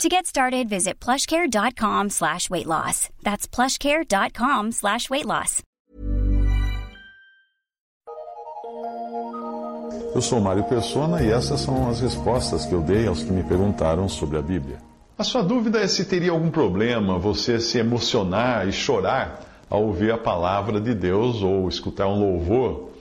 To 0.00 0.08
get 0.08 0.26
started, 0.26 0.68
visit 0.68 0.98
plushcare.com 0.98 2.10
slash 2.10 2.50
weight 2.50 2.66
loss. 2.66 3.08
That's 3.22 3.46
plushcare.com 3.46 4.72
slash 4.72 5.08
weight 5.10 5.26
loss. 5.26 5.62
Eu 10.14 10.20
sou 10.20 10.40
Mário 10.40 10.64
Persona 10.64 11.22
e 11.22 11.30
essas 11.30 11.60
são 11.60 11.88
as 11.88 12.00
respostas 12.00 12.66
que 12.66 12.74
eu 12.74 12.82
dei 12.82 13.06
aos 13.06 13.22
que 13.22 13.32
me 13.32 13.42
perguntaram 13.42 14.08
sobre 14.08 14.36
a 14.38 14.42
Bíblia. 14.42 14.78
A 15.16 15.24
sua 15.24 15.42
dúvida 15.42 15.80
é 15.80 15.86
se 15.86 16.04
teria 16.04 16.32
algum 16.32 16.50
problema 16.50 17.18
você 17.18 17.58
se 17.60 17.78
emocionar 17.78 18.68
e 18.68 18.72
chorar 18.72 19.40
ao 19.70 19.84
ouvir 19.84 20.12
a 20.12 20.18
palavra 20.18 20.80
de 20.80 20.94
Deus 20.94 21.42
ou 21.42 21.68
escutar 21.68 22.08
um 22.08 22.18
louvor. 22.18 22.91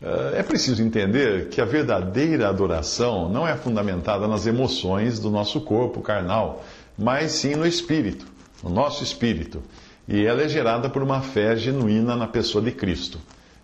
É 0.00 0.42
preciso 0.42 0.82
entender 0.82 1.48
que 1.48 1.60
a 1.60 1.64
verdadeira 1.64 2.48
adoração 2.48 3.30
não 3.30 3.48
é 3.48 3.56
fundamentada 3.56 4.28
nas 4.28 4.46
emoções 4.46 5.18
do 5.18 5.30
nosso 5.30 5.60
corpo 5.62 6.02
carnal, 6.02 6.62
mas 6.98 7.32
sim 7.32 7.54
no 7.54 7.66
espírito, 7.66 8.26
no 8.62 8.68
nosso 8.68 9.02
espírito. 9.02 9.62
E 10.06 10.24
ela 10.24 10.42
é 10.42 10.48
gerada 10.48 10.90
por 10.90 11.02
uma 11.02 11.22
fé 11.22 11.56
genuína 11.56 12.14
na 12.14 12.26
pessoa 12.26 12.62
de 12.62 12.72
Cristo. 12.72 13.18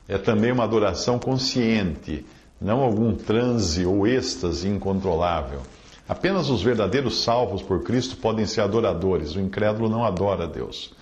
É 0.08 0.16
também 0.16 0.50
uma 0.50 0.64
adoração 0.64 1.18
consciente, 1.18 2.24
não 2.60 2.80
algum 2.80 3.14
transe 3.14 3.84
ou 3.84 4.06
êxtase 4.06 4.68
incontrolável. 4.68 5.60
Apenas 6.08 6.48
os 6.48 6.62
verdadeiros 6.62 7.22
salvos 7.22 7.62
por 7.62 7.82
Cristo 7.82 8.16
podem 8.16 8.46
ser 8.46 8.62
adoradores, 8.62 9.36
o 9.36 9.40
incrédulo 9.40 9.88
não 9.88 10.04
adora 10.04 10.44
a 10.44 10.46
Deus. 10.46 10.92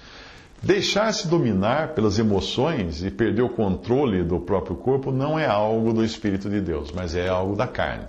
Deixar-se 0.62 1.26
dominar 1.26 1.94
pelas 1.94 2.18
emoções 2.18 3.02
e 3.02 3.10
perder 3.10 3.40
o 3.40 3.48
controle 3.48 4.22
do 4.22 4.38
próprio 4.38 4.76
corpo 4.76 5.10
não 5.10 5.38
é 5.38 5.46
algo 5.46 5.90
do 5.90 6.04
Espírito 6.04 6.50
de 6.50 6.60
Deus, 6.60 6.92
mas 6.92 7.14
é 7.14 7.28
algo 7.28 7.56
da 7.56 7.66
carne. 7.66 8.04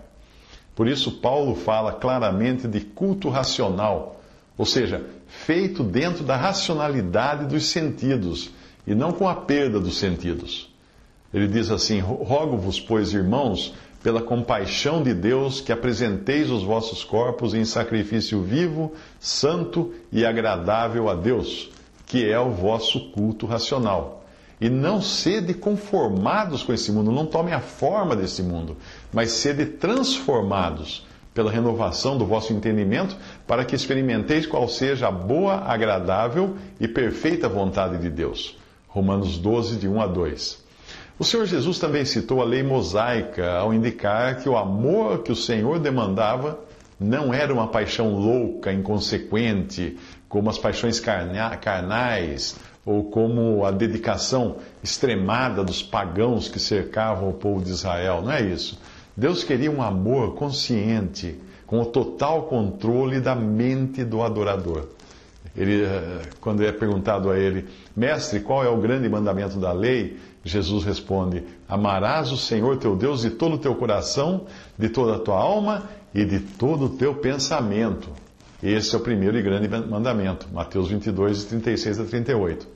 Por 0.76 0.86
isso, 0.86 1.14
Paulo 1.14 1.56
fala 1.56 1.94
claramente 1.94 2.68
de 2.68 2.82
culto 2.82 3.30
racional, 3.30 4.20
ou 4.58 4.66
seja, 4.66 5.06
feito 5.28 5.82
dentro 5.82 6.26
da 6.26 6.36
racionalidade 6.36 7.46
dos 7.46 7.68
sentidos 7.68 8.52
e 8.86 8.94
não 8.94 9.14
com 9.14 9.30
a 9.30 9.36
perda 9.36 9.80
dos 9.80 9.98
sentidos. 9.98 10.70
Ele 11.34 11.48
diz 11.48 11.72
assim: 11.72 12.00
Rogo-vos, 12.00 12.82
pois, 12.82 13.14
irmãos, 13.14 13.74
pela 14.04 14.22
compaixão 14.22 15.02
de 15.02 15.14
Deus, 15.14 15.62
que 15.62 15.72
apresenteis 15.72 16.50
os 16.50 16.64
vossos 16.64 17.02
corpos 17.02 17.54
em 17.54 17.64
sacrifício 17.64 18.42
vivo, 18.42 18.92
santo 19.22 19.94
e 20.12 20.26
agradável 20.26 21.08
a 21.08 21.16
Deus 21.16 21.70
que 22.12 22.30
é 22.30 22.38
o 22.38 22.52
vosso 22.52 23.00
culto 23.12 23.46
racional. 23.46 24.26
E 24.60 24.70
não 24.70 25.02
sede 25.02 25.54
conformados 25.54 26.62
com 26.62 26.74
esse 26.74 26.92
mundo, 26.92 27.10
não 27.10 27.26
tomem 27.26 27.54
a 27.54 27.62
forma 27.62 28.18
desse 28.18 28.44
mundo, 28.44 28.76
mas 29.14 29.32
sede 29.32 29.66
transformados 29.66 31.08
pela 31.34 31.50
renovação 31.50 32.18
do 32.18 32.26
vosso 32.26 32.52
entendimento, 32.52 33.16
para 33.48 33.64
que 33.64 33.78
experimenteis 33.78 34.46
qual 34.46 34.68
seja 34.68 35.08
a 35.08 35.12
boa, 35.12 35.62
agradável 35.66 36.58
e 36.82 36.86
perfeita 36.86 37.48
vontade 37.48 37.98
de 37.98 38.10
Deus. 38.10 38.58
Romanos 38.90 39.38
12, 39.38 39.78
de 39.78 39.88
1 39.88 40.02
a 40.02 40.08
2. 40.08 40.66
O 41.18 41.24
Senhor 41.24 41.46
Jesus 41.46 41.80
também 41.80 42.04
citou 42.04 42.42
a 42.42 42.46
lei 42.46 42.62
mosaica 42.62 43.54
ao 43.54 43.74
indicar 43.74 44.36
que 44.42 44.50
o 44.50 44.58
amor 44.58 45.24
que 45.24 45.32
o 45.32 45.36
Senhor 45.36 45.80
demandava 45.80 46.60
não 47.02 47.34
era 47.34 47.52
uma 47.52 47.68
paixão 47.68 48.14
louca, 48.14 48.72
inconsequente, 48.72 49.98
como 50.32 50.50
as 50.50 50.58
paixões 50.58 50.98
carnais, 50.98 52.56
ou 52.86 53.04
como 53.04 53.66
a 53.66 53.70
dedicação 53.70 54.56
extremada 54.82 55.62
dos 55.62 55.84
pagãos 55.84 56.48
que 56.48 56.58
cercavam 56.58 57.30
o 57.30 57.34
povo 57.34 57.62
de 57.62 57.70
Israel. 57.70 58.22
Não 58.22 58.32
é 58.32 58.42
isso. 58.42 58.80
Deus 59.16 59.44
queria 59.44 59.70
um 59.70 59.82
amor 59.82 60.34
consciente, 60.36 61.38
com 61.68 61.82
o 61.82 61.86
total 61.86 62.44
controle 62.44 63.20
da 63.20 63.36
mente 63.36 64.06
do 64.06 64.24
adorador. 64.24 64.88
Ele, 65.56 65.84
eh, 65.84 66.22
quando 66.40 66.64
é 66.64 66.72
perguntado 66.72 67.30
a 67.30 67.38
ele, 67.38 67.68
mestre, 67.94 68.40
qual 68.40 68.64
é 68.64 68.70
o 68.70 68.78
grande 68.78 69.10
mandamento 69.10 69.60
da 69.60 69.74
lei? 69.74 70.18
Jesus 70.46 70.86
responde: 70.86 71.44
Amarás 71.68 72.32
o 72.32 72.38
Senhor 72.38 72.78
teu 72.78 72.96
Deus 72.96 73.24
de 73.24 73.32
todo 73.32 73.56
o 73.56 73.58
teu 73.58 73.76
coração, 73.76 74.46
de 74.80 74.88
toda 74.88 75.18
a 75.18 75.20
tua 75.20 75.38
alma 75.38 75.90
e 76.16 76.24
de 76.24 76.40
todo 76.40 76.86
o 76.86 76.90
teu 76.90 77.16
pensamento. 77.16 78.21
Esse 78.64 78.94
é 78.94 78.98
o 78.98 79.02
primeiro 79.02 79.38
e 79.38 79.42
grande 79.42 79.68
mandamento. 79.68 80.48
Mateus 80.54 80.88
22, 80.88 81.46
36 81.46 82.00
a 82.00 82.06
38. 82.06 82.68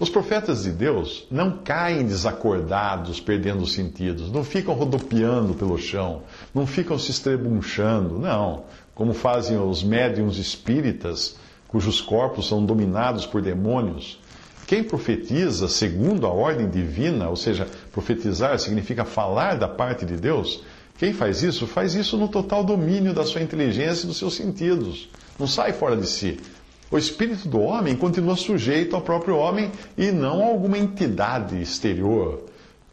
Os 0.00 0.08
profetas 0.08 0.62
de 0.62 0.70
Deus 0.70 1.26
não 1.30 1.58
caem 1.58 2.06
desacordados, 2.06 3.20
perdendo 3.20 3.62
os 3.62 3.72
sentidos, 3.72 4.30
não 4.30 4.44
ficam 4.44 4.72
rodopiando 4.72 5.54
pelo 5.54 5.76
chão, 5.76 6.22
não 6.54 6.66
ficam 6.66 6.96
se 6.96 7.10
estrebunchando, 7.10 8.16
não, 8.16 8.62
como 8.94 9.12
fazem 9.12 9.58
os 9.58 9.82
médiums 9.82 10.38
espíritas, 10.38 11.36
cujos 11.66 12.00
corpos 12.00 12.48
são 12.48 12.64
dominados 12.64 13.26
por 13.26 13.42
demônios. 13.42 14.20
Quem 14.68 14.84
profetiza 14.84 15.66
segundo 15.66 16.26
a 16.26 16.30
ordem 16.30 16.68
divina, 16.68 17.28
ou 17.28 17.36
seja, 17.36 17.66
profetizar 17.90 18.58
significa 18.58 19.04
falar 19.04 19.58
da 19.58 19.66
parte 19.66 20.06
de 20.06 20.16
Deus, 20.16 20.62
quem 20.98 21.12
faz 21.12 21.44
isso, 21.44 21.66
faz 21.66 21.94
isso 21.94 22.16
no 22.16 22.26
total 22.26 22.64
domínio 22.64 23.14
da 23.14 23.24
sua 23.24 23.40
inteligência 23.40 24.04
e 24.04 24.08
dos 24.08 24.18
seus 24.18 24.34
sentidos. 24.34 25.08
Não 25.38 25.46
sai 25.46 25.72
fora 25.72 25.96
de 25.96 26.06
si. 26.06 26.38
O 26.90 26.98
espírito 26.98 27.48
do 27.48 27.60
homem 27.60 27.94
continua 27.94 28.34
sujeito 28.34 28.96
ao 28.96 29.02
próprio 29.02 29.36
homem 29.36 29.70
e 29.96 30.10
não 30.10 30.42
a 30.42 30.46
alguma 30.46 30.76
entidade 30.76 31.60
exterior. 31.60 32.42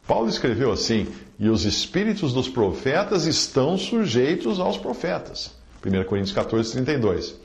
Paulo 0.08 0.30
escreveu 0.30 0.72
assim: 0.72 1.08
e 1.40 1.50
os 1.50 1.66
espíritos 1.66 2.32
dos 2.32 2.48
profetas 2.48 3.26
estão 3.26 3.78
sujeitos 3.78 4.60
aos 4.60 4.78
profetas. 4.78 5.52
1 5.84 6.04
Coríntios 6.04 6.34
14, 6.34 6.74
32. 6.74 7.36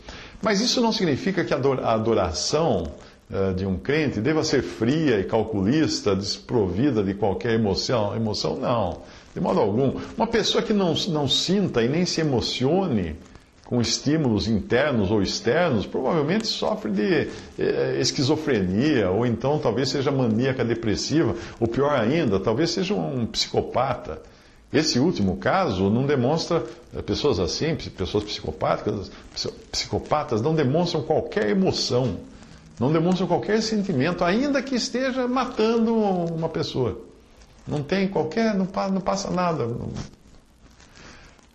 Mas 0.43 0.61
isso 0.61 0.81
não 0.81 0.93
significa 0.93 1.45
que 1.45 1.55
a 1.55 1.59
adoração 1.93 2.93
eh, 3.33 3.53
de 3.53 3.65
um 3.65 3.79
crente 3.79 4.21
deva 4.21 4.43
ser 4.43 4.63
fria 4.63 5.21
e 5.21 5.25
calculista, 5.25 6.17
desprovida 6.17 7.03
de 7.03 7.15
qualquer 7.15 7.55
emoção. 7.55 8.15
Emoção, 8.15 8.57
não. 8.57 9.03
De 9.35 9.41
modo 9.41 9.61
algum. 9.61 9.95
Uma 10.17 10.27
pessoa 10.27 10.63
que 10.63 10.73
não, 10.73 10.95
não 11.09 11.29
sinta 11.29 11.83
e 11.83 11.89
nem 11.89 12.05
se 12.05 12.21
emocione 12.21 13.17
com 13.71 13.81
estímulos 13.81 14.49
internos 14.49 15.13
ou 15.13 15.23
externos, 15.23 15.87
provavelmente 15.87 16.49
sofre 16.49 16.91
de 16.91 17.29
eh, 17.57 17.99
esquizofrenia, 18.01 19.11
ou 19.11 19.25
então 19.25 19.61
talvez 19.61 19.91
seja 19.91 20.11
maníaca 20.11 20.65
depressiva, 20.65 21.37
ou 21.61 21.69
pior 21.69 21.93
ainda, 21.93 22.41
talvez 22.41 22.71
seja 22.71 22.95
um 22.95 23.25
psicopata. 23.27 24.21
Esse 24.73 24.99
último 24.99 25.37
caso 25.37 25.89
não 25.89 26.05
demonstra, 26.05 26.65
eh, 26.93 27.01
pessoas 27.01 27.39
assim, 27.39 27.77
pessoas 27.77 28.25
psicopáticas, 28.25 29.09
psicopatas, 29.71 30.43
não 30.43 30.53
demonstram 30.53 31.03
qualquer 31.03 31.51
emoção, 31.51 32.17
não 32.81 32.93
demonstram 32.93 33.29
qualquer 33.29 33.63
sentimento, 33.63 34.25
ainda 34.25 34.61
que 34.61 34.75
esteja 34.75 35.29
matando 35.29 35.95
uma 35.95 36.49
pessoa. 36.49 37.10
Não 37.71 37.85
tem 37.85 38.09
qualquer, 38.09 38.53
não, 38.55 38.67
não 38.93 39.01
passa 39.01 39.31
nada. 39.31 39.69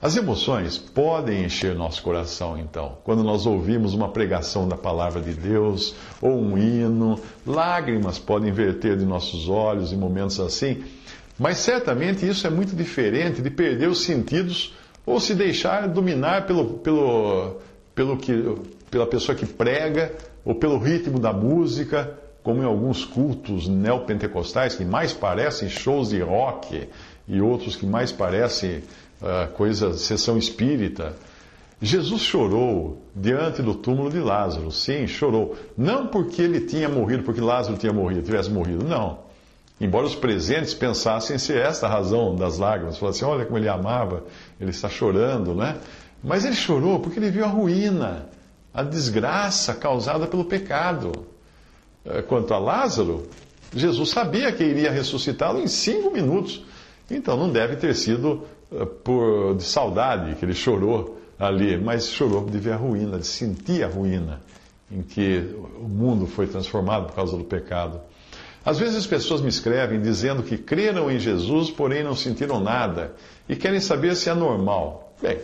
As 0.01 0.15
emoções 0.15 0.77
podem 0.77 1.43
encher 1.43 1.75
nosso 1.75 2.01
coração, 2.01 2.57
então, 2.57 2.97
quando 3.03 3.23
nós 3.23 3.45
ouvimos 3.45 3.93
uma 3.93 4.09
pregação 4.09 4.67
da 4.67 4.77
palavra 4.77 5.21
de 5.21 5.33
Deus 5.33 5.95
ou 6.21 6.39
um 6.39 6.57
hino, 6.57 7.19
lágrimas 7.45 8.17
podem 8.17 8.51
verter 8.51 8.97
de 8.97 9.05
nossos 9.05 9.49
olhos 9.49 9.91
em 9.91 9.97
momentos 9.97 10.39
assim, 10.39 10.83
mas 11.37 11.57
certamente 11.57 12.27
isso 12.27 12.47
é 12.47 12.49
muito 12.49 12.75
diferente 12.75 13.41
de 13.41 13.49
perder 13.49 13.89
os 13.89 14.03
sentidos 14.03 14.73
ou 15.05 15.19
se 15.19 15.33
deixar 15.33 15.87
dominar 15.87 16.45
pelo, 16.45 16.75
pelo, 16.75 17.57
pelo 17.93 18.17
que, 18.17 18.55
pela 18.89 19.05
pessoa 19.05 19.35
que 19.35 19.45
prega 19.45 20.13
ou 20.45 20.55
pelo 20.55 20.77
ritmo 20.77 21.19
da 21.19 21.33
música 21.33 22.24
como 22.45 22.61
em 22.61 22.65
alguns 22.65 23.03
cultos 23.03 23.67
neopentecostais 23.67 24.75
que 24.75 24.85
mais 24.85 25.11
parecem 25.11 25.67
shows 25.67 26.09
de 26.09 26.21
rock 26.21 26.87
e 27.27 27.41
outros 27.41 27.75
que 27.75 27.87
mais 27.87 28.11
parecem 28.11 28.83
uh, 29.19 29.51
coisa 29.53 29.93
sessão 29.93 30.37
espírita. 30.37 31.15
Jesus 31.81 32.21
chorou 32.21 33.01
diante 33.15 33.63
do 33.63 33.73
túmulo 33.73 34.11
de 34.11 34.19
Lázaro. 34.19 34.71
Sim, 34.71 35.07
chorou. 35.07 35.57
Não 35.75 36.05
porque 36.05 36.39
ele 36.39 36.61
tinha 36.61 36.87
morrido, 36.87 37.23
porque 37.23 37.41
Lázaro 37.41 37.77
tinha 37.77 37.91
morrido, 37.91 38.21
tivesse 38.21 38.51
morrido, 38.51 38.85
não. 38.85 39.21
Embora 39.81 40.05
os 40.05 40.13
presentes 40.13 40.75
pensassem 40.75 41.39
ser 41.39 41.57
esta 41.57 41.87
a 41.87 41.89
razão 41.89 42.35
das 42.35 42.59
lágrimas, 42.59 42.99
falassem, 42.99 43.27
olha 43.27 43.43
como 43.43 43.57
ele 43.57 43.67
amava, 43.67 44.23
ele 44.61 44.69
está 44.69 44.87
chorando, 44.87 45.55
né? 45.55 45.77
Mas 46.23 46.45
ele 46.45 46.55
chorou 46.55 46.99
porque 46.99 47.17
ele 47.17 47.31
viu 47.31 47.43
a 47.43 47.47
ruína, 47.47 48.29
a 48.71 48.83
desgraça 48.83 49.73
causada 49.73 50.27
pelo 50.27 50.45
pecado. 50.45 51.33
Eh, 52.05 52.21
quanto 52.21 52.53
a 52.53 52.59
Lázaro, 52.59 53.27
Jesus 53.73 54.09
sabia 54.09 54.51
que 54.51 54.63
iria 54.63 54.91
ressuscitá-lo 54.91 55.59
em 55.59 55.67
cinco 55.67 56.11
minutos. 56.11 56.63
Então 57.09 57.37
não 57.37 57.49
deve 57.49 57.75
ter 57.75 57.95
sido 57.95 58.45
uh, 58.71 58.85
por 58.85 59.55
de 59.55 59.63
saudade 59.63 60.35
que 60.35 60.45
ele 60.45 60.53
chorou 60.53 61.19
ali, 61.37 61.77
mas 61.77 62.09
chorou 62.09 62.45
de 62.45 62.57
ver 62.57 62.73
a 62.73 62.77
ruína, 62.77 63.19
de 63.19 63.27
sentir 63.27 63.83
a 63.83 63.87
ruína 63.87 64.41
em 64.91 65.01
que 65.01 65.55
o 65.79 65.87
mundo 65.87 66.25
foi 66.25 66.47
transformado 66.47 67.07
por 67.07 67.15
causa 67.15 67.35
do 67.37 67.43
pecado. 67.43 67.99
Às 68.63 68.79
vezes 68.79 68.95
as 68.95 69.07
pessoas 69.07 69.41
me 69.41 69.49
escrevem 69.49 70.01
dizendo 70.01 70.41
que 70.41 70.57
creram 70.57 71.11
em 71.11 71.19
Jesus, 71.19 71.69
porém 71.69 72.03
não 72.03 72.15
sentiram 72.15 72.59
nada 72.59 73.13
e 73.47 73.55
querem 73.55 73.79
saber 73.79 74.15
se 74.15 74.29
é 74.29 74.33
normal. 74.33 75.13
Bem, 75.21 75.37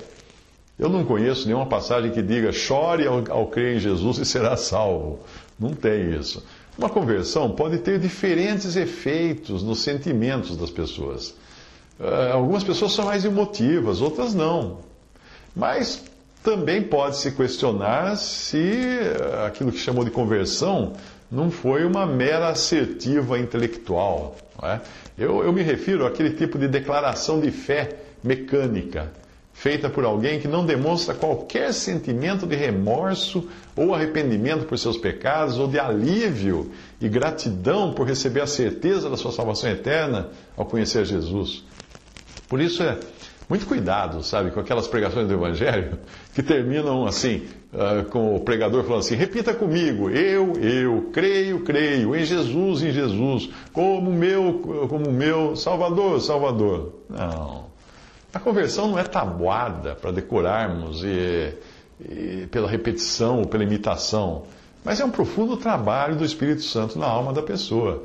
eu 0.82 0.90
não 0.90 1.06
conheço 1.06 1.46
nenhuma 1.46 1.68
passagem 1.68 2.10
que 2.10 2.24
diga 2.24 2.52
chore 2.52 3.06
ao, 3.06 3.24
ao 3.30 3.48
crer 3.48 3.78
em 3.78 3.80
Jesus 3.80 4.18
e 4.18 4.26
será 4.26 4.58
salvo. 4.58 5.20
Não 5.60 5.74
tem 5.74 6.16
isso. 6.20 6.44
Uma 6.76 6.90
conversão 6.90 7.52
pode 7.52 7.78
ter 7.78 8.00
diferentes 8.00 8.76
efeitos 8.76 9.62
nos 9.62 9.84
sentimentos 9.84 10.58
das 10.58 10.72
pessoas. 10.72 11.36
Uh, 12.00 12.34
algumas 12.34 12.64
pessoas 12.64 12.94
são 12.94 13.06
mais 13.06 13.24
emotivas, 13.24 14.02
outras 14.02 14.34
não. 14.34 14.80
Mas 15.56 16.04
também 16.44 16.82
pode 16.82 17.18
se 17.18 17.32
questionar 17.32 18.16
se 18.16 19.00
aquilo 19.46 19.72
que 19.72 19.78
chamou 19.78 20.04
de 20.04 20.10
conversão 20.10 20.94
não 21.32 21.52
foi 21.52 21.86
uma 21.86 22.08
mera 22.08 22.50
assertiva 22.50 23.38
intelectual. 23.38 24.36
É? 24.64 24.80
Eu, 25.16 25.44
eu 25.44 25.54
me 25.54 25.62
refiro 25.62 26.08
àquele 26.08 26.32
tipo 26.32 26.58
de 26.58 26.68
declaração 26.68 27.40
de 27.40 27.52
fé 27.52 27.98
mecânica, 28.24 29.12
feita 29.62 29.92
por 29.92 30.04
alguém 30.04 30.40
que 30.40 30.48
não 30.48 30.66
demonstra 30.66 31.14
qualquer 31.14 31.72
sentimento 31.72 32.48
de 32.48 32.56
remorso 32.56 33.48
ou 33.76 33.94
arrependimento 33.94 34.66
por 34.66 34.76
seus 34.76 34.98
pecados, 34.98 35.60
ou 35.60 35.68
de 35.68 35.78
alívio 35.78 36.72
e 37.00 37.08
gratidão 37.08 37.94
por 37.94 38.08
receber 38.08 38.42
a 38.42 38.48
certeza 38.48 39.08
da 39.08 39.16
sua 39.16 39.32
salvação 39.32 39.70
eterna 39.70 40.30
ao 40.58 40.66
conhecer 40.66 41.06
Jesus. 41.06 41.64
Por 42.50 42.60
isso 42.60 42.82
é 42.82 42.98
muito 43.48 43.68
cuidado, 43.68 44.24
sabe, 44.24 44.50
com 44.50 44.60
aquelas 44.60 44.88
pregações 44.88 45.28
do 45.28 45.34
Evangelho 45.36 46.00
que 46.34 46.42
terminam 46.42 47.06
assim, 47.06 47.44
uh, 47.72 48.04
com 48.10 48.36
o 48.36 48.40
pregador 48.40 48.84
falando 48.84 49.02
assim: 49.02 49.14
repita 49.14 49.54
comigo, 49.54 50.10
eu, 50.10 50.54
eu, 50.54 51.12
creio, 51.14 51.60
creio, 51.64 52.16
em 52.16 52.26
Jesus, 52.26 52.82
em 52.82 52.92
Jesus, 52.92 53.48
como 53.72 54.12
meu, 54.12 54.88
como 54.90 55.12
meu 55.12 55.56
Salvador, 55.56 56.20
Salvador. 56.20 56.96
Não. 57.08 57.71
A 58.34 58.40
conversão 58.40 58.88
não 58.88 58.98
é 58.98 59.04
tabuada 59.04 59.94
para 59.96 60.12
decorarmos 60.12 61.04
e, 61.04 61.54
e 62.00 62.48
pela 62.48 62.70
repetição 62.70 63.40
ou 63.40 63.48
pela 63.48 63.64
imitação, 63.64 64.44
mas 64.86 65.00
é 65.00 65.06
um 65.06 65.12
profundo 65.12 65.58
trabalho 65.58 66.16
do 66.16 66.24
Espírito 66.24 66.64
Santo 66.64 66.98
na 66.98 67.06
alma 67.06 67.34
da 67.34 67.42
pessoa. 67.42 68.04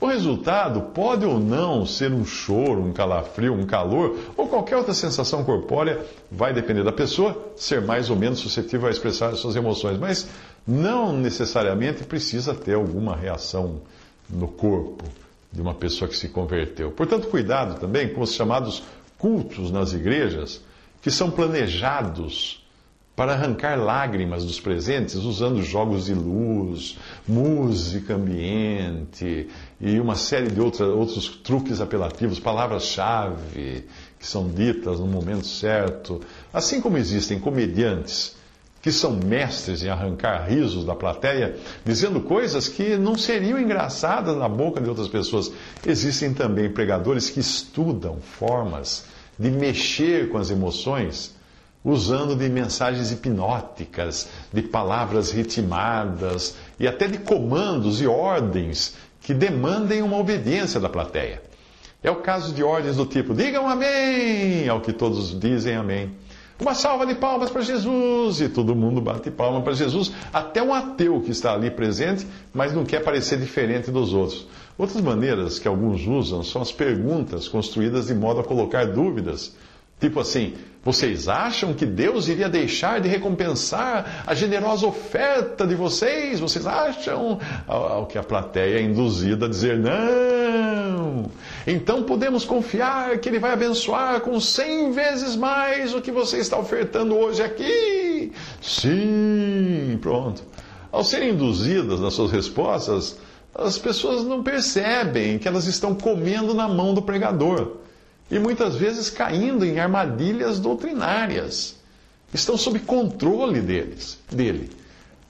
O 0.00 0.06
resultado 0.06 0.80
pode 0.92 1.24
ou 1.24 1.40
não 1.40 1.84
ser 1.84 2.12
um 2.12 2.24
choro, 2.24 2.80
um 2.82 2.92
calafrio, 2.92 3.52
um 3.52 3.66
calor 3.66 4.16
ou 4.36 4.46
qualquer 4.46 4.76
outra 4.76 4.94
sensação 4.94 5.42
corpórea, 5.42 6.04
vai 6.30 6.52
depender 6.52 6.84
da 6.84 6.92
pessoa 6.92 7.36
ser 7.56 7.80
mais 7.80 8.08
ou 8.08 8.16
menos 8.16 8.38
suscetível 8.38 8.86
a 8.86 8.90
expressar 8.90 9.34
suas 9.34 9.56
emoções, 9.56 9.98
mas 9.98 10.28
não 10.66 11.12
necessariamente 11.16 12.04
precisa 12.04 12.54
ter 12.54 12.74
alguma 12.74 13.16
reação 13.16 13.80
no 14.28 14.46
corpo 14.46 15.04
de 15.50 15.60
uma 15.60 15.74
pessoa 15.74 16.08
que 16.08 16.16
se 16.16 16.28
converteu. 16.28 16.92
Portanto, 16.92 17.28
cuidado 17.28 17.80
também 17.80 18.12
com 18.12 18.20
os 18.20 18.34
chamados 18.34 18.82
cultos 19.18 19.70
nas 19.70 19.92
igrejas, 19.92 20.62
que 21.02 21.10
são 21.10 21.30
planejados 21.30 22.64
para 23.18 23.32
arrancar 23.32 23.76
lágrimas 23.76 24.44
dos 24.44 24.60
presentes 24.60 25.16
usando 25.16 25.60
jogos 25.60 26.04
de 26.04 26.14
luz, 26.14 26.96
música 27.26 28.14
ambiente 28.14 29.48
e 29.80 29.98
uma 29.98 30.14
série 30.14 30.48
de 30.48 30.60
outra, 30.60 30.86
outros 30.86 31.26
truques 31.28 31.80
apelativos, 31.80 32.38
palavras-chave 32.38 33.86
que 34.20 34.26
são 34.26 34.48
ditas 34.48 35.00
no 35.00 35.06
momento 35.06 35.46
certo. 35.46 36.20
Assim 36.52 36.80
como 36.80 36.96
existem 36.96 37.40
comediantes 37.40 38.36
que 38.80 38.92
são 38.92 39.12
mestres 39.12 39.82
em 39.82 39.88
arrancar 39.88 40.48
risos 40.48 40.84
da 40.84 40.94
plateia, 40.94 41.56
dizendo 41.84 42.20
coisas 42.20 42.68
que 42.68 42.96
não 42.96 43.16
seriam 43.16 43.58
engraçadas 43.58 44.36
na 44.36 44.48
boca 44.48 44.80
de 44.80 44.88
outras 44.88 45.08
pessoas, 45.08 45.50
existem 45.86 46.32
também 46.32 46.70
pregadores 46.70 47.28
que 47.28 47.40
estudam 47.40 48.18
formas 48.20 49.04
de 49.38 49.50
mexer 49.50 50.28
com 50.28 50.38
as 50.38 50.50
emoções 50.50 51.36
usando 51.84 52.36
de 52.36 52.48
mensagens 52.48 53.10
hipnóticas, 53.12 54.28
de 54.52 54.62
palavras 54.62 55.30
ritmadas 55.30 56.56
e 56.78 56.86
até 56.86 57.06
de 57.06 57.18
comandos 57.18 58.00
e 58.00 58.06
ordens 58.06 58.94
que 59.20 59.32
demandem 59.32 60.02
uma 60.02 60.18
obediência 60.18 60.80
da 60.80 60.88
plateia. 60.88 61.42
É 62.02 62.10
o 62.10 62.16
caso 62.16 62.52
de 62.54 62.62
ordens 62.62 62.96
do 62.96 63.06
tipo: 63.06 63.34
digam 63.34 63.68
amém, 63.68 64.68
ao 64.68 64.80
que 64.80 64.92
todos 64.92 65.38
dizem 65.38 65.74
amém. 65.74 66.12
Uma 66.60 66.74
salva 66.74 67.06
de 67.06 67.14
palmas 67.14 67.50
para 67.50 67.62
Jesus! 67.62 68.40
E 68.40 68.48
todo 68.48 68.74
mundo 68.74 69.00
bate 69.00 69.30
palma 69.30 69.62
para 69.62 69.72
Jesus, 69.72 70.12
até 70.32 70.62
um 70.62 70.74
ateu 70.74 71.20
que 71.20 71.30
está 71.30 71.54
ali 71.54 71.70
presente, 71.70 72.26
mas 72.52 72.72
não 72.72 72.84
quer 72.84 73.02
parecer 73.02 73.38
diferente 73.38 73.90
dos 73.90 74.12
outros. 74.12 74.46
Outras 74.76 75.00
maneiras 75.00 75.58
que 75.58 75.68
alguns 75.68 76.06
usam 76.06 76.42
são 76.42 76.62
as 76.62 76.72
perguntas 76.72 77.48
construídas 77.48 78.06
de 78.06 78.14
modo 78.14 78.40
a 78.40 78.44
colocar 78.44 78.86
dúvidas 78.86 79.52
Tipo 80.00 80.20
assim, 80.20 80.54
vocês 80.84 81.28
acham 81.28 81.74
que 81.74 81.84
Deus 81.84 82.28
iria 82.28 82.48
deixar 82.48 83.00
de 83.00 83.08
recompensar 83.08 84.22
a 84.26 84.34
generosa 84.34 84.86
oferta 84.86 85.66
de 85.66 85.74
vocês? 85.74 86.38
Vocês 86.38 86.66
acham? 86.66 87.40
Ao 87.66 88.06
que 88.06 88.16
a 88.16 88.22
plateia 88.22 88.78
é 88.78 88.82
induzida 88.82 89.46
a 89.46 89.48
dizer 89.48 89.76
não. 89.76 90.37
Então 91.66 92.02
podemos 92.02 92.44
confiar 92.44 93.18
que 93.18 93.28
Ele 93.28 93.38
vai 93.38 93.52
abençoar 93.52 94.20
com 94.20 94.40
cem 94.40 94.92
vezes 94.92 95.36
mais 95.36 95.94
o 95.94 96.00
que 96.00 96.10
você 96.10 96.38
está 96.38 96.58
ofertando 96.58 97.16
hoje 97.16 97.42
aqui? 97.42 98.32
Sim, 98.60 99.98
pronto. 100.00 100.42
Ao 100.90 101.04
serem 101.04 101.30
induzidas 101.30 102.00
nas 102.00 102.14
suas 102.14 102.30
respostas, 102.30 103.18
as 103.54 103.78
pessoas 103.78 104.24
não 104.24 104.42
percebem 104.42 105.38
que 105.38 105.48
elas 105.48 105.66
estão 105.66 105.94
comendo 105.94 106.54
na 106.54 106.68
mão 106.68 106.94
do 106.94 107.02
pregador 107.02 107.76
e 108.30 108.38
muitas 108.38 108.76
vezes 108.76 109.10
caindo 109.10 109.64
em 109.64 109.78
armadilhas 109.80 110.60
doutrinárias. 110.60 111.76
Estão 112.32 112.56
sob 112.56 112.78
controle 112.80 113.60
deles, 113.60 114.18
dele. 114.30 114.70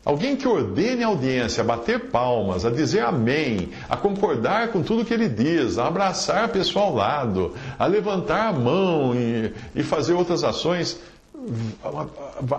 Alguém 0.09 0.37
que 0.37 0.49
ordene 0.49 1.05
a 1.05 1.09
audiência 1.09 1.61
a 1.61 1.67
bater 1.67 2.09
palmas, 2.09 2.65
a 2.65 2.71
dizer 2.71 3.01
amém, 3.01 3.69
a 3.91 3.95
concordar 3.95 4.69
com 4.69 4.83
tudo 4.83 5.05
que 5.05 5.13
ele 5.13 5.29
diz, 5.29 5.77
a 5.77 5.87
abraçar 5.87 6.45
a 6.45 6.49
pessoa 6.49 6.87
ao 6.87 6.95
lado, 6.95 7.55
a 7.79 7.85
levantar 7.85 8.49
a 8.49 8.53
mão 8.55 9.15
e, 9.15 9.53
e 9.75 9.83
fazer 9.83 10.15
outras 10.15 10.45
ações, 10.45 10.99
a, 11.85 12.07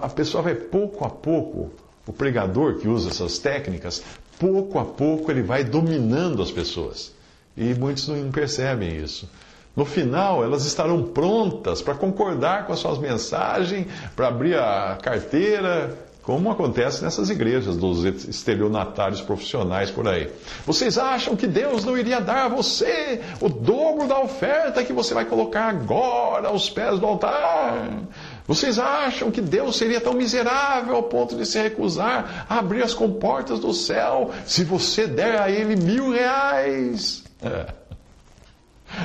a 0.05 0.09
pessoa 0.09 0.43
vai 0.43 0.53
pouco 0.53 1.03
a 1.03 1.09
pouco, 1.09 1.71
o 2.05 2.13
pregador 2.13 2.75
que 2.75 2.87
usa 2.87 3.09
essas 3.09 3.39
técnicas, 3.39 4.03
pouco 4.37 4.77
a 4.77 4.85
pouco 4.85 5.31
ele 5.31 5.41
vai 5.41 5.63
dominando 5.63 6.43
as 6.43 6.51
pessoas. 6.51 7.11
E 7.57 7.73
muitos 7.73 8.07
não 8.09 8.29
percebem 8.29 8.95
isso. 8.95 9.27
No 9.75 9.85
final, 9.85 10.43
elas 10.43 10.67
estarão 10.67 11.01
prontas 11.01 11.81
para 11.81 11.95
concordar 11.95 12.67
com 12.67 12.73
as 12.73 12.79
suas 12.79 12.99
mensagens, 12.99 13.87
para 14.15 14.27
abrir 14.27 14.55
a 14.55 14.99
carteira, 15.01 15.97
como 16.29 16.51
acontece 16.51 17.03
nessas 17.03 17.31
igrejas 17.31 17.75
dos 17.75 18.03
estelionatários 18.05 19.19
profissionais 19.19 19.89
por 19.89 20.07
aí. 20.07 20.31
Vocês 20.63 20.95
acham 20.95 21.35
que 21.35 21.47
Deus 21.47 21.83
não 21.83 21.97
iria 21.97 22.21
dar 22.21 22.45
a 22.45 22.47
você 22.47 23.19
o 23.41 23.49
dobro 23.49 24.07
da 24.07 24.21
oferta 24.21 24.83
que 24.83 24.93
você 24.93 25.15
vai 25.15 25.25
colocar 25.25 25.69
agora 25.69 26.49
aos 26.49 26.69
pés 26.69 26.99
do 26.99 27.07
altar? 27.07 28.03
Vocês 28.45 28.77
acham 28.77 29.31
que 29.31 29.41
Deus 29.41 29.75
seria 29.75 29.99
tão 29.99 30.13
miserável 30.13 30.97
ao 30.97 31.01
ponto 31.01 31.35
de 31.35 31.47
se 31.47 31.59
recusar 31.59 32.45
a 32.47 32.59
abrir 32.59 32.83
as 32.83 32.93
comportas 32.93 33.59
do 33.59 33.73
céu 33.73 34.29
se 34.45 34.63
você 34.63 35.07
der 35.07 35.41
a 35.41 35.49
Ele 35.49 35.75
mil 35.75 36.11
reais? 36.11 37.23
É. 37.41 37.73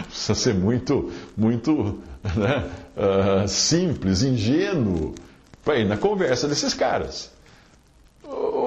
Precisa 0.09 0.35
ser 0.35 0.55
muito, 0.55 1.11
muito 1.35 2.01
né, 2.37 2.69
uh, 2.95 3.49
simples, 3.49 4.23
ingênuo, 4.23 5.15
para 5.65 5.79
ir 5.79 5.87
na 5.87 5.97
conversa 5.97 6.47
desses 6.47 6.75
caras. 6.75 7.33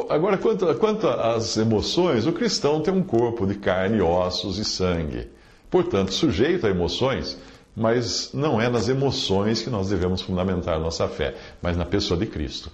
Agora, 0.10 0.38
quanto, 0.38 0.74
quanto 0.76 1.08
às 1.08 1.58
emoções, 1.58 2.26
o 2.26 2.32
cristão 2.32 2.82
tem 2.82 2.94
um 2.94 3.04
corpo 3.04 3.46
de 3.46 3.56
carne, 3.56 4.02
ossos 4.02 4.58
e 4.58 4.64
sangue. 4.64 5.28
Portanto, 5.70 6.14
sujeito 6.14 6.66
a 6.66 6.70
emoções, 6.70 7.38
mas 7.76 8.32
não 8.34 8.60
é 8.60 8.70
nas 8.70 8.88
emoções 8.88 9.62
que 9.62 9.70
nós 9.70 9.90
devemos 9.90 10.22
fundamentar 10.22 10.80
nossa 10.80 11.08
fé, 11.08 11.36
mas 11.62 11.76
na 11.76 11.86
pessoa 11.86 12.20
de 12.20 12.26
Cristo. 12.26 12.72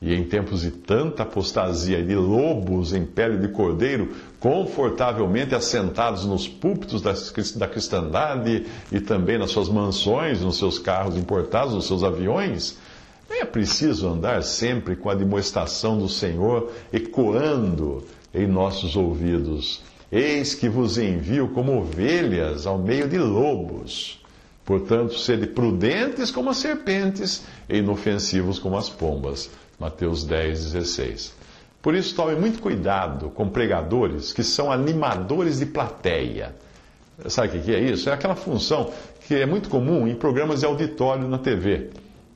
E 0.00 0.12
em 0.12 0.24
tempos 0.24 0.62
de 0.62 0.72
tanta 0.72 1.22
apostasia 1.22 2.00
e 2.00 2.04
de 2.04 2.16
lobos 2.16 2.92
em 2.92 3.06
pele 3.06 3.38
de 3.38 3.48
cordeiro, 3.48 4.12
confortavelmente 4.40 5.54
assentados 5.54 6.24
nos 6.24 6.48
púlpitos 6.48 7.00
da 7.00 7.68
cristandade 7.68 8.66
e 8.90 9.00
também 9.00 9.38
nas 9.38 9.52
suas 9.52 9.68
mansões, 9.68 10.40
nos 10.40 10.58
seus 10.58 10.80
carros 10.80 11.16
importados, 11.16 11.72
nos 11.72 11.86
seus 11.86 12.02
aviões, 12.02 12.76
preciso 13.52 14.08
andar 14.08 14.42
sempre 14.42 14.96
com 14.96 15.10
a 15.10 15.14
demonstração 15.14 15.98
do 15.98 16.08
Senhor 16.08 16.72
ecoando 16.92 18.02
em 18.34 18.46
nossos 18.46 18.96
ouvidos 18.96 19.82
Eis 20.12 20.54
que 20.54 20.68
vos 20.68 20.98
envio 20.98 21.48
como 21.48 21.78
ovelhas 21.78 22.66
ao 22.66 22.76
meio 22.76 23.08
de 23.08 23.16
lobos. 23.16 24.22
Portanto, 24.62 25.18
sede 25.18 25.46
prudentes 25.46 26.30
como 26.30 26.50
as 26.50 26.58
serpentes 26.58 27.42
e 27.66 27.78
inofensivos 27.78 28.58
como 28.58 28.76
as 28.76 28.90
pombas. 28.90 29.48
Mateus 29.80 30.22
10, 30.22 30.72
16. 30.72 31.34
Por 31.80 31.94
isso, 31.94 32.14
tome 32.14 32.34
muito 32.34 32.60
cuidado 32.60 33.30
com 33.30 33.48
pregadores 33.48 34.34
que 34.34 34.44
são 34.44 34.70
animadores 34.70 35.60
de 35.60 35.64
plateia. 35.64 36.54
Sabe 37.28 37.56
o 37.56 37.62
que 37.62 37.74
é 37.74 37.80
isso? 37.80 38.10
É 38.10 38.12
aquela 38.12 38.36
função 38.36 38.92
que 39.26 39.34
é 39.34 39.46
muito 39.46 39.70
comum 39.70 40.06
em 40.06 40.14
programas 40.14 40.60
de 40.60 40.66
auditório 40.66 41.26
na 41.26 41.38
TV, 41.38 41.88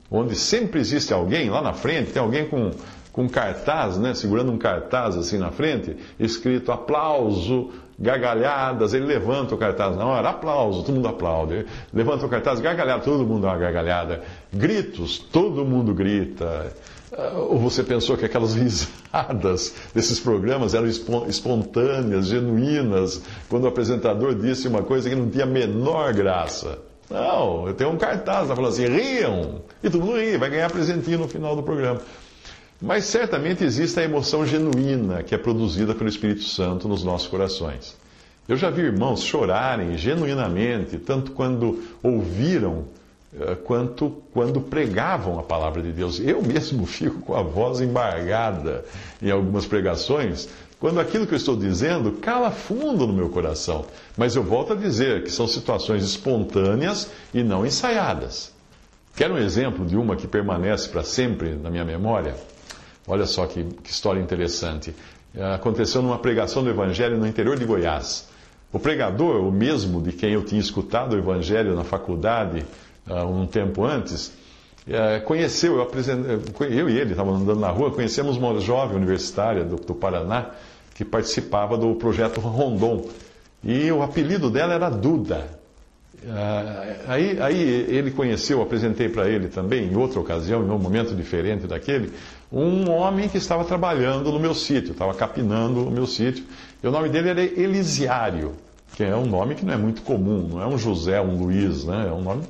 onde 0.09 0.35
sempre 0.35 0.79
existe 0.79 1.13
alguém 1.13 1.49
lá 1.49 1.61
na 1.61 1.73
frente, 1.73 2.11
tem 2.11 2.21
alguém 2.21 2.47
com, 2.47 2.71
com 3.11 3.27
cartaz, 3.27 3.97
né, 3.97 4.13
segurando 4.13 4.51
um 4.51 4.57
cartaz 4.57 5.15
assim 5.17 5.37
na 5.37 5.51
frente, 5.51 5.97
escrito 6.19 6.71
aplauso, 6.71 7.71
gargalhadas, 7.99 8.93
ele 8.93 9.05
levanta 9.05 9.55
o 9.55 9.57
cartaz 9.57 9.95
na 9.97 10.05
hora, 10.05 10.29
aplauso, 10.29 10.83
todo 10.83 10.95
mundo 10.95 11.07
aplaude. 11.07 11.65
Levanta 11.93 12.25
o 12.25 12.29
cartaz, 12.29 12.59
gargalhada, 12.59 13.03
todo 13.03 13.25
mundo 13.25 13.41
dá 13.41 13.49
uma 13.49 13.57
gargalhada. 13.57 14.21
Gritos, 14.53 15.17
todo 15.17 15.65
mundo 15.65 15.93
grita. 15.93 16.71
Ah, 17.11 17.33
ou 17.37 17.57
você 17.57 17.83
pensou 17.83 18.17
que 18.17 18.25
aquelas 18.25 18.53
risadas 18.55 19.73
desses 19.93 20.19
programas 20.19 20.73
eram 20.73 20.87
espontâneas, 21.27 22.27
genuínas, 22.27 23.21
quando 23.49 23.63
o 23.63 23.67
apresentador 23.67 24.35
disse 24.35 24.67
uma 24.67 24.83
coisa 24.83 25.09
que 25.09 25.15
não 25.15 25.29
tinha 25.29 25.45
a 25.45 25.47
menor 25.47 26.13
graça? 26.13 26.79
Não, 27.09 27.67
eu 27.67 27.73
tenho 27.73 27.91
um 27.91 27.97
cartaz, 27.97 28.47
tá 28.47 28.55
falando 28.55 28.71
assim, 28.71 28.85
riam! 28.85 29.61
E 29.81 29.89
todo 29.89 30.05
mundo 30.05 30.19
ri, 30.19 30.37
vai 30.37 30.49
ganhar 30.49 30.69
presentinho 30.69 31.19
no 31.19 31.27
final 31.27 31.55
do 31.55 31.63
programa. 31.63 32.01
Mas 32.81 33.05
certamente 33.05 33.63
existe 33.63 33.99
a 33.99 34.03
emoção 34.03 34.45
genuína 34.45 35.23
que 35.23 35.33
é 35.33 35.37
produzida 35.37 35.95
pelo 35.95 36.09
Espírito 36.09 36.43
Santo 36.43 36.87
nos 36.87 37.03
nossos 37.03 37.27
corações. 37.27 37.95
Eu 38.47 38.55
já 38.55 38.69
vi 38.69 38.81
irmãos 38.81 39.23
chorarem 39.23 39.97
genuinamente, 39.97 40.97
tanto 40.97 41.31
quando 41.31 41.83
ouviram 42.03 42.85
eh, 43.37 43.55
quanto 43.55 44.21
quando 44.31 44.61
pregavam 44.61 45.37
a 45.37 45.43
palavra 45.43 45.81
de 45.81 45.91
Deus. 45.91 46.19
Eu 46.19 46.41
mesmo 46.41 46.85
fico 46.87 47.19
com 47.19 47.35
a 47.35 47.41
voz 47.41 47.81
embargada 47.81 48.85
em 49.21 49.29
algumas 49.29 49.65
pregações, 49.65 50.47
quando 50.79 50.99
aquilo 50.99 51.25
que 51.25 51.33
eu 51.33 51.37
estou 51.37 51.55
dizendo 51.55 52.11
cala 52.13 52.51
fundo 52.51 53.07
no 53.07 53.13
meu 53.13 53.29
coração. 53.29 53.85
Mas 54.15 54.35
eu 54.35 54.43
volto 54.43 54.73
a 54.73 54.75
dizer 54.75 55.23
que 55.23 55.31
são 55.31 55.47
situações 55.47 56.03
espontâneas 56.03 57.09
e 57.33 57.43
não 57.43 57.65
ensaiadas. 57.65 58.53
Quer 59.15 59.31
um 59.31 59.37
exemplo 59.37 59.85
de 59.85 59.97
uma 59.97 60.15
que 60.15 60.27
permanece 60.27 60.89
para 60.89 61.03
sempre 61.03 61.55
na 61.55 61.71
minha 61.71 61.83
memória? 61.83 62.35
Olha 63.07 63.25
só 63.25 63.47
que, 63.47 63.63
que 63.63 63.89
história 63.89 64.19
interessante. 64.19 64.93
Eh, 65.33 65.53
aconteceu 65.55 66.01
numa 66.01 66.19
pregação 66.19 66.63
do 66.63 66.69
Evangelho 66.69 67.17
no 67.17 67.25
interior 67.25 67.57
de 67.57 67.65
Goiás. 67.65 68.27
O 68.71 68.77
pregador, 68.77 69.41
o 69.41 69.51
mesmo 69.51 70.01
de 70.01 70.11
quem 70.11 70.33
eu 70.33 70.43
tinha 70.43 70.61
escutado 70.61 71.13
o 71.13 71.17
Evangelho 71.17 71.73
na 71.73 71.83
faculdade, 71.83 72.65
um 73.09 73.45
tempo 73.45 73.85
antes, 73.85 74.33
é, 74.89 75.19
conheceu, 75.19 75.77
eu, 75.77 76.67
eu 76.67 76.89
e 76.89 76.97
ele 76.97 77.11
estávamos 77.11 77.41
andando 77.41 77.59
na 77.59 77.69
rua, 77.69 77.91
conhecemos 77.91 78.37
uma 78.37 78.59
jovem 78.59 78.97
universitária 78.97 79.63
do, 79.63 79.75
do 79.75 79.93
Paraná 79.93 80.51
que 80.95 81.03
participava 81.03 81.77
do 81.77 81.93
projeto 81.95 82.39
Rondon. 82.39 83.07
E 83.63 83.91
o 83.91 84.01
apelido 84.01 84.49
dela 84.49 84.73
era 84.73 84.89
Duda. 84.89 85.47
É, 86.25 86.95
aí, 87.07 87.41
aí 87.41 87.61
ele 87.89 88.11
conheceu, 88.11 88.61
apresentei 88.61 89.07
para 89.07 89.29
ele 89.29 89.47
também, 89.47 89.91
em 89.91 89.95
outra 89.95 90.19
ocasião, 90.19 90.63
em 90.63 90.69
um 90.69 90.79
momento 90.79 91.15
diferente 91.15 91.67
daquele, 91.67 92.11
um 92.51 92.89
homem 92.89 93.29
que 93.29 93.37
estava 93.37 93.63
trabalhando 93.63 94.31
no 94.31 94.39
meu 94.39 94.55
sítio, 94.55 94.93
estava 94.93 95.13
capinando 95.13 95.87
o 95.87 95.91
meu 95.91 96.07
sítio. 96.07 96.45
E 96.81 96.87
o 96.87 96.91
nome 96.91 97.09
dele 97.09 97.29
era 97.29 97.41
Elisiário 97.43 98.53
que 98.97 99.03
é 99.03 99.15
um 99.15 99.27
nome 99.27 99.53
que 99.53 99.63
não 99.63 99.75
é 99.75 99.77
muito 99.77 100.01
comum, 100.01 100.47
não 100.47 100.59
é 100.59 100.65
um 100.65 100.75
José, 100.75 101.21
um 101.21 101.37
Luiz, 101.37 101.83
né? 101.83 102.07
é 102.09 102.11
um 102.11 102.21
nome 102.21 102.41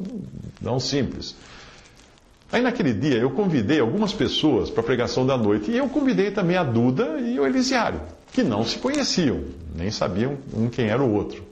não 0.62 0.80
simples. 0.80 1.36
Aí 2.52 2.62
naquele 2.62 2.94
dia 2.94 3.18
eu 3.18 3.32
convidei 3.32 3.80
algumas 3.80 4.14
pessoas 4.14 4.70
para 4.70 4.82
a 4.82 4.86
pregação 4.86 5.26
da 5.26 5.38
noite 5.38 5.70
e 5.70 5.78
eu 5.78 5.90
convidei 5.90 6.32
também 6.32 6.56
a 6.56 6.64
Duda 6.64 7.20
e 7.20 7.38
o 7.40 7.46
Elisiário, 7.46 8.00
que 8.32 8.42
não 8.42 8.64
se 8.64 8.78
conheciam, 8.78 9.42
nem 9.76 9.92
sabiam 9.92 10.38
um 10.54 10.70
quem 10.70 10.88
era 10.88 11.04
o 11.04 11.14
outro. 11.14 11.44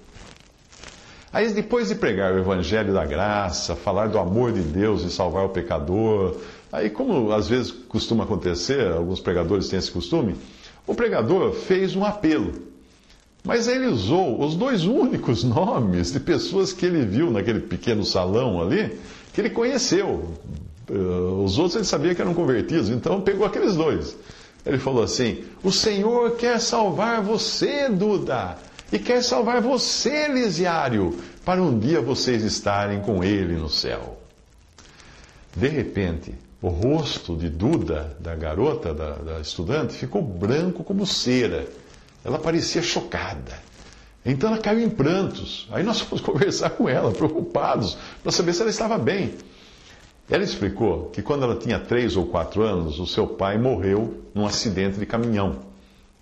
Aí 1.33 1.51
depois 1.51 1.89
de 1.89 1.95
pregar 1.95 2.33
o 2.33 2.39
Evangelho 2.39 2.93
da 2.93 3.05
Graça, 3.05 3.75
falar 3.75 4.07
do 4.07 4.17
amor 4.17 4.53
de 4.53 4.61
Deus 4.61 5.03
e 5.03 5.11
salvar 5.11 5.43
o 5.43 5.49
pecador, 5.49 6.37
aí 6.71 6.89
como 6.89 7.33
às 7.33 7.49
vezes 7.49 7.71
costuma 7.71 8.23
acontecer, 8.23 8.89
alguns 8.93 9.19
pregadores 9.19 9.67
têm 9.67 9.77
esse 9.77 9.91
costume, 9.91 10.37
o 10.87 10.95
pregador 10.95 11.51
fez 11.51 11.93
um 11.93 12.05
apelo. 12.05 12.53
Mas 13.43 13.67
ele 13.67 13.85
usou 13.85 14.41
os 14.41 14.55
dois 14.55 14.85
únicos 14.85 15.43
nomes 15.45 16.13
de 16.13 16.21
pessoas 16.21 16.71
que 16.71 16.85
ele 16.85 17.05
viu 17.05 17.29
naquele 17.29 17.59
pequeno 17.59 18.05
salão 18.05 18.61
ali, 18.61 18.97
que 19.33 19.41
ele 19.41 19.49
conheceu. 19.49 20.33
Eh, 20.89 20.93
os 20.93 21.57
outros 21.57 21.75
ele 21.75 21.85
sabia 21.85 22.15
que 22.15 22.21
eram 22.21 22.33
convertidos, 22.33 22.89
então 22.89 23.21
pegou 23.21 23.45
aqueles 23.45 23.75
dois. 23.75 24.17
Ele 24.65 24.77
falou 24.77 25.03
assim: 25.03 25.43
O 25.63 25.71
Senhor 25.71 26.35
quer 26.35 26.59
salvar 26.59 27.21
você, 27.21 27.89
Duda, 27.89 28.57
e 28.91 28.99
quer 28.99 29.23
salvar 29.23 29.61
você, 29.61 30.27
Lisiário, 30.27 31.17
para 31.43 31.61
um 31.61 31.77
dia 31.77 32.01
vocês 32.01 32.43
estarem 32.43 33.01
com 33.01 33.23
ele 33.23 33.55
no 33.55 33.69
céu. 33.69 34.17
De 35.55 35.67
repente, 35.67 36.33
o 36.61 36.67
rosto 36.67 37.35
de 37.35 37.49
Duda, 37.49 38.15
da 38.19 38.35
garota, 38.35 38.93
da, 38.93 39.11
da 39.11 39.39
estudante, 39.39 39.93
ficou 39.93 40.21
branco 40.21 40.83
como 40.83 41.05
cera 41.05 41.67
ela 42.25 42.39
parecia 42.39 42.81
chocada. 42.81 43.53
Então 44.25 44.49
ela 44.49 44.57
caiu 44.57 44.79
em 44.79 44.89
prantos. 44.89 45.67
Aí 45.71 45.83
nós 45.83 46.01
fomos 46.01 46.19
conversar 46.25 46.71
com 46.71 46.89
ela, 46.89 47.11
preocupados, 47.11 47.95
para 48.23 48.31
saber 48.31 48.53
se 48.53 48.61
ela 48.61 48.71
estava 48.71 48.97
bem. 48.97 49.35
Ela 50.29 50.43
explicou 50.43 51.09
que 51.11 51.21
quando 51.21 51.43
ela 51.43 51.55
tinha 51.55 51.79
três 51.79 52.15
ou 52.17 52.25
quatro 52.25 52.63
anos, 52.63 52.99
o 52.99 53.05
seu 53.05 53.27
pai 53.27 53.57
morreu 53.59 54.23
num 54.33 54.45
acidente 54.45 54.97
de 54.97 55.05
caminhão. 55.05 55.57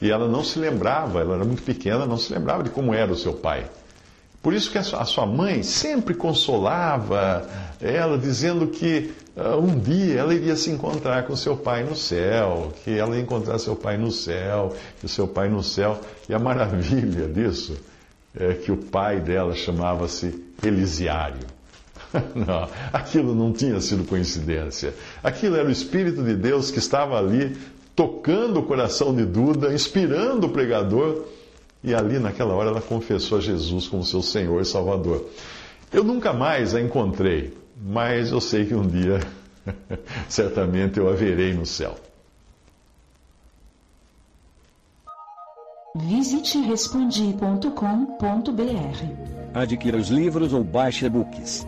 E 0.01 0.11
ela 0.11 0.27
não 0.27 0.43
se 0.43 0.59
lembrava, 0.59 1.21
ela 1.21 1.35
era 1.35 1.45
muito 1.45 1.63
pequena, 1.63 2.05
não 2.05 2.17
se 2.17 2.33
lembrava 2.33 2.63
de 2.63 2.69
como 2.69 2.93
era 2.93 3.11
o 3.11 3.15
seu 3.15 3.33
pai. 3.33 3.65
Por 4.41 4.53
isso 4.53 4.69
que 4.69 4.77
a 4.77 4.83
sua 4.83 5.25
mãe 5.25 5.63
sempre 5.63 6.13
consolava 6.13 7.47
ela, 7.79 8.17
dizendo 8.17 8.67
que 8.67 9.13
uh, 9.37 9.57
um 9.57 9.79
dia 9.79 10.19
ela 10.19 10.33
iria 10.33 10.57
se 10.57 10.69
encontrar 10.69 11.23
com 11.23 11.33
seu 11.33 11.55
pai 11.55 11.85
no 11.85 11.95
céu, 11.95 12.73
que 12.83 12.91
ela 12.91 13.15
ia 13.15 13.21
encontrar 13.21 13.57
seu 13.57 13.73
pai 13.73 13.95
no 13.95 14.11
céu, 14.11 14.75
que 14.99 15.07
seu 15.07 15.29
pai 15.29 15.47
no 15.47 15.63
céu. 15.63 15.97
E 16.27 16.33
a 16.33 16.39
maravilha 16.39 17.29
disso 17.29 17.77
é 18.35 18.53
que 18.53 18.69
o 18.69 18.75
pai 18.75 19.21
dela 19.21 19.55
chamava-se 19.55 20.43
Elisiário. 20.61 21.47
Não, 22.35 22.69
aquilo 22.91 23.33
não 23.33 23.51
tinha 23.51 23.81
sido 23.81 24.03
coincidência. 24.03 24.93
Aquilo 25.23 25.55
era 25.55 25.67
o 25.67 25.71
Espírito 25.71 26.21
de 26.21 26.35
Deus 26.35 26.69
que 26.69 26.77
estava 26.77 27.17
ali, 27.17 27.57
tocando 27.95 28.59
o 28.59 28.63
coração 28.63 29.15
de 29.15 29.25
Duda, 29.25 29.73
inspirando 29.73 30.45
o 30.45 30.49
pregador 30.51 31.25
e 31.83 31.93
ali, 31.93 32.17
naquela 32.17 32.53
hora, 32.53 32.69
ela 32.69 32.81
confessou 32.81 33.37
a 33.37 33.41
Jesus 33.41 33.87
como 33.87 34.05
seu 34.05 34.21
Senhor 34.21 34.61
e 34.61 34.65
Salvador. 34.65 35.27
Eu 35.91 36.03
nunca 36.03 36.31
mais 36.31 36.73
a 36.73 36.81
encontrei, 36.81 37.53
mas 37.81 38.31
eu 38.31 38.39
sei 38.39 38.65
que 38.65 38.73
um 38.73 38.87
dia, 38.87 39.19
certamente, 40.29 40.97
eu 40.97 41.09
a 41.09 41.13
verei 41.13 41.53
no 41.53 41.65
céu. 41.65 41.95
Visite 45.95 46.57
respondi.com.br. 46.59 47.67
Adquira 49.53 49.97
os 49.97 50.07
livros 50.07 50.53
ou 50.53 50.63
baixe 50.63 51.05
e-books. 51.05 51.67